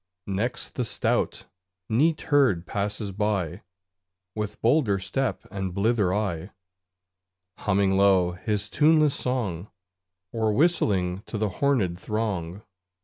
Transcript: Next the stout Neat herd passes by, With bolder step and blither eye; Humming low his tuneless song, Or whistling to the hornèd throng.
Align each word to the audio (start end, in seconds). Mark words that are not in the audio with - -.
Next 0.25 0.73
the 0.73 0.83
stout 0.83 1.45
Neat 1.87 2.21
herd 2.23 2.65
passes 2.65 3.11
by, 3.11 3.61
With 4.33 4.59
bolder 4.59 4.97
step 4.97 5.45
and 5.51 5.75
blither 5.75 6.11
eye; 6.11 6.49
Humming 7.59 7.91
low 7.97 8.31
his 8.31 8.67
tuneless 8.67 9.13
song, 9.13 9.69
Or 10.31 10.53
whistling 10.53 11.19
to 11.27 11.37
the 11.37 11.49
hornèd 11.49 11.99
throng. 11.99 12.63